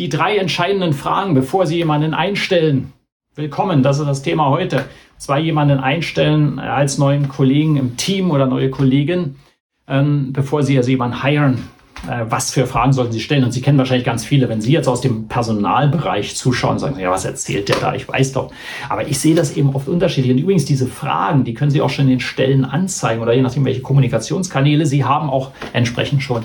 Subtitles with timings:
[0.00, 2.94] Die drei entscheidenden Fragen, bevor Sie jemanden einstellen.
[3.34, 4.76] Willkommen, das ist das Thema heute.
[4.78, 4.84] Und
[5.18, 9.36] zwar jemanden einstellen als neuen Kollegen im Team oder neue Kollegin,
[9.86, 11.68] ähm, bevor Sie also jemanden hiren.
[12.08, 13.44] Äh, was für Fragen sollten Sie stellen?
[13.44, 14.48] Und Sie kennen wahrscheinlich ganz viele.
[14.48, 17.94] Wenn Sie jetzt aus dem Personalbereich zuschauen, sagen Sie, ja, was erzählt der da?
[17.94, 18.50] Ich weiß doch.
[18.88, 20.32] Aber ich sehe das eben oft unterschiedlich.
[20.32, 23.42] Und übrigens, diese Fragen, die können Sie auch schon in den Stellen anzeigen oder je
[23.42, 26.44] nachdem, welche Kommunikationskanäle Sie haben, auch entsprechend schon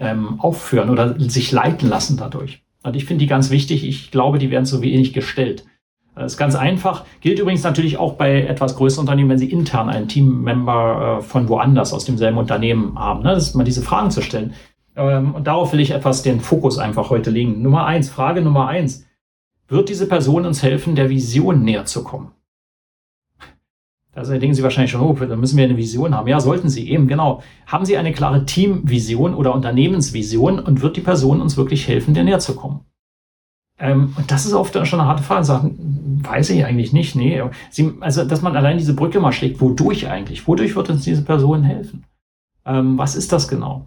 [0.00, 2.60] ähm, aufführen oder sich leiten lassen dadurch.
[2.82, 3.86] Und ich finde die ganz wichtig.
[3.86, 5.64] Ich glaube, die werden so wenig gestellt.
[6.14, 7.04] Das ist ganz einfach.
[7.20, 11.48] Gilt übrigens natürlich auch bei etwas größeren Unternehmen, wenn Sie intern einen Teammember äh, von
[11.48, 13.30] woanders aus demselben Unternehmen haben, ne?
[13.30, 14.54] das ist mal diese Fragen zu stellen.
[14.96, 17.62] Ähm, und darauf will ich etwas den Fokus einfach heute legen.
[17.62, 19.06] Nummer eins, Frage Nummer eins.
[19.68, 22.32] Wird diese Person uns helfen, der Vision näher zu kommen?
[24.22, 26.26] Da denken Sie wahrscheinlich schon, oh, da müssen wir eine Vision haben.
[26.26, 27.42] Ja, sollten Sie eben, genau.
[27.66, 32.24] Haben Sie eine klare Teamvision oder Unternehmensvision und wird die Person uns wirklich helfen, der
[32.24, 32.80] näher zu kommen?
[33.78, 35.44] Ähm, und das ist oft schon eine harte Frage.
[35.44, 37.14] Sagen, weiß ich eigentlich nicht.
[37.14, 37.42] Nee.
[37.70, 40.48] Sie, also, dass man allein diese Brücke mal schlägt, wodurch eigentlich?
[40.48, 42.04] Wodurch wird uns diese Person helfen?
[42.66, 43.86] Ähm, was ist das genau?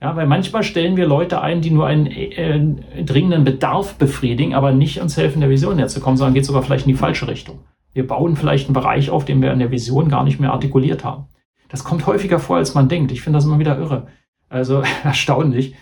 [0.00, 4.70] Ja, weil manchmal stellen wir Leute ein, die nur einen äh, dringenden Bedarf befriedigen, aber
[4.70, 7.26] nicht uns helfen, der Vision näher zu kommen, sondern geht sogar vielleicht in die falsche
[7.26, 7.58] Richtung.
[7.98, 11.02] Wir bauen vielleicht einen Bereich auf, den wir in der Vision gar nicht mehr artikuliert
[11.02, 11.26] haben.
[11.68, 13.10] Das kommt häufiger vor, als man denkt.
[13.10, 14.06] Ich finde das immer wieder irre.
[14.48, 15.74] Also erstaunlich,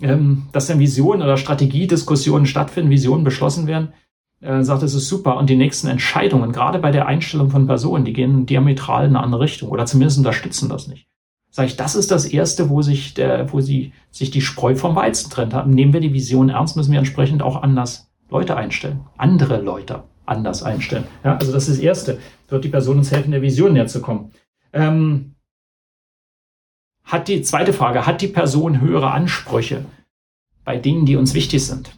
[0.00, 3.92] ähm, dass dann Visionen oder Strategiediskussionen stattfinden, Visionen beschlossen werden.
[4.40, 5.36] Äh, sagt, es ist super.
[5.36, 9.24] Und die nächsten Entscheidungen, gerade bei der Einstellung von Personen, die gehen diametral in eine
[9.24, 11.08] andere Richtung oder zumindest unterstützen das nicht.
[11.50, 14.94] Sag ich, das ist das erste, wo sich der, wo sie sich die Spreu vom
[14.94, 15.66] Weizen trennt.
[15.66, 19.00] Nehmen wir die Vision ernst, müssen wir entsprechend auch anders Leute einstellen.
[19.18, 21.04] Andere Leute anders einstellen.
[21.22, 22.18] Ja, also das ist das Erste.
[22.48, 24.30] Wird die Person uns helfen, der Vision näher zu kommen.
[24.72, 25.34] Ähm,
[27.04, 29.84] hat die zweite Frage, hat die Person höhere Ansprüche
[30.64, 31.96] bei Dingen, die uns wichtig sind?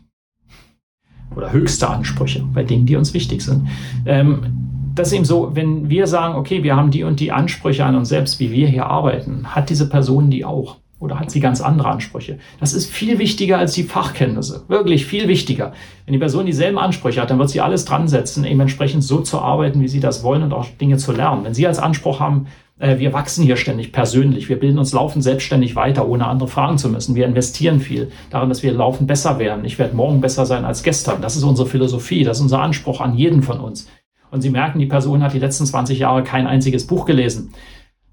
[1.34, 3.68] Oder höchste Ansprüche bei Dingen, die uns wichtig sind?
[4.04, 7.84] Ähm, das ist eben so, wenn wir sagen, okay, wir haben die und die Ansprüche
[7.84, 10.78] an uns selbst, wie wir hier arbeiten, hat diese Person die auch?
[10.98, 12.38] Oder hat sie ganz andere Ansprüche?
[12.58, 14.64] Das ist viel wichtiger als die Fachkenntnisse.
[14.68, 15.72] Wirklich viel wichtiger.
[16.06, 19.20] Wenn die Person dieselben Ansprüche hat, dann wird sie alles dran setzen, eben entsprechend so
[19.20, 21.44] zu arbeiten, wie sie das wollen und auch Dinge zu lernen.
[21.44, 22.46] Wenn Sie als Anspruch haben,
[22.78, 26.78] äh, wir wachsen hier ständig persönlich, wir bilden uns laufend selbstständig weiter, ohne andere fragen
[26.78, 27.14] zu müssen.
[27.14, 29.66] Wir investieren viel darin, dass wir laufend besser werden.
[29.66, 31.20] Ich werde morgen besser sein als gestern.
[31.20, 33.86] Das ist unsere Philosophie, das ist unser Anspruch an jeden von uns.
[34.30, 37.52] Und Sie merken, die Person hat die letzten 20 Jahre kein einziges Buch gelesen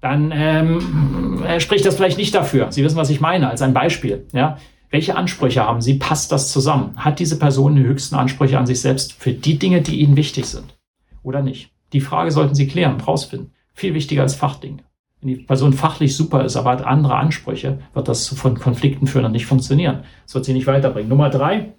[0.04, 2.70] dann ähm, spricht das vielleicht nicht dafür.
[2.70, 4.26] Sie wissen, was ich meine, als ein Beispiel.
[4.32, 4.58] Ja?
[4.90, 5.94] Welche Ansprüche haben Sie?
[5.94, 6.92] Passt das zusammen?
[6.96, 10.44] Hat diese Person die höchsten Ansprüche an sich selbst für die Dinge, die Ihnen wichtig
[10.44, 10.76] sind?
[11.22, 11.70] Oder nicht?
[11.94, 13.52] Die Frage sollten Sie klären, rausfinden.
[13.72, 14.82] Viel wichtiger als Fachdinge.
[15.22, 19.24] Wenn die Person fachlich super ist, aber hat andere Ansprüche, wird das von Konflikten führen
[19.24, 20.04] und nicht funktionieren.
[20.26, 21.08] Das wird sie nicht weiterbringen.
[21.08, 21.72] Nummer drei,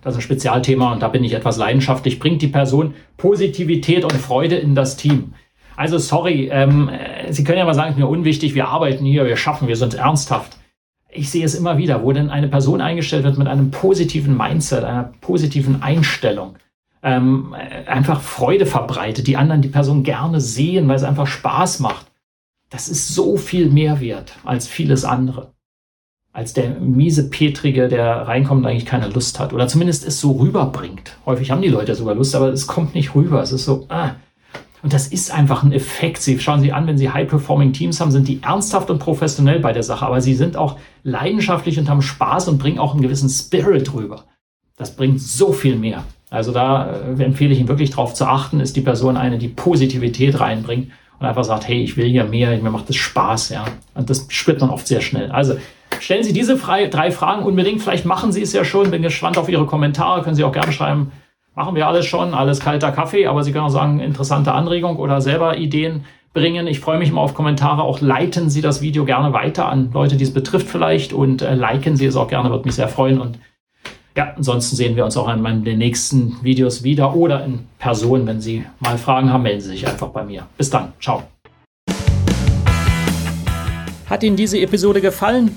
[0.00, 4.14] das ist ein Spezialthema und da bin ich etwas leidenschaftlich, bringt die Person Positivität und
[4.14, 5.34] Freude in das Team.
[5.76, 6.90] Also sorry, ähm,
[7.30, 9.76] Sie können ja mal sagen, es ist mir unwichtig, wir arbeiten hier, wir schaffen, wir
[9.76, 10.56] sind ernsthaft.
[11.10, 14.84] Ich sehe es immer wieder, wo denn eine Person eingestellt wird mit einem positiven Mindset,
[14.84, 16.56] einer positiven Einstellung,
[17.02, 17.54] ähm,
[17.86, 22.06] einfach Freude verbreitet, die anderen die Person gerne sehen, weil es einfach Spaß macht.
[22.70, 25.52] Das ist so viel mehr wert als vieles andere.
[26.32, 29.52] Als der miese Petrige, der reinkommt eigentlich keine Lust hat.
[29.52, 31.16] Oder zumindest es so rüberbringt.
[31.26, 33.40] Häufig haben die Leute sogar Lust, aber es kommt nicht rüber.
[33.40, 34.16] Es ist so, ah,
[34.84, 36.20] und das ist einfach ein Effekt.
[36.20, 39.72] Sie schauen Sie an, wenn Sie High-Performing Teams haben, sind die ernsthaft und professionell bei
[39.72, 43.30] der Sache, aber sie sind auch leidenschaftlich und haben Spaß und bringen auch einen gewissen
[43.30, 44.24] Spirit rüber.
[44.76, 46.04] Das bringt so viel mehr.
[46.28, 49.48] Also da äh, empfehle ich Ihnen wirklich darauf zu achten, ist die Person eine, die
[49.48, 53.64] Positivität reinbringt und einfach sagt, hey, ich will hier mehr, mir macht das Spaß, ja.
[53.94, 55.30] Und das spürt man oft sehr schnell.
[55.30, 55.54] Also
[55.98, 57.80] stellen Sie diese drei Fragen unbedingt.
[57.80, 58.90] Vielleicht machen Sie es ja schon.
[58.90, 60.20] Bin gespannt auf Ihre Kommentare.
[60.22, 61.10] Können Sie auch gerne schreiben,
[61.54, 65.20] machen wir alles schon, alles kalter Kaffee, aber Sie können auch sagen, interessante Anregung oder
[65.20, 66.66] selber Ideen bringen.
[66.66, 67.82] Ich freue mich immer auf Kommentare.
[67.82, 71.54] Auch leiten Sie das Video gerne weiter an Leute, die es betrifft vielleicht und äh,
[71.54, 73.20] liken Sie es auch gerne, würde mich sehr freuen.
[73.20, 73.38] Und
[74.16, 78.26] ja, ansonsten sehen wir uns auch in den nächsten Videos wieder oder in Person.
[78.26, 80.46] Wenn Sie mal Fragen haben, melden Sie sich einfach bei mir.
[80.56, 80.92] Bis dann.
[81.00, 81.22] Ciao.
[84.10, 85.56] Hat Ihnen diese Episode gefallen?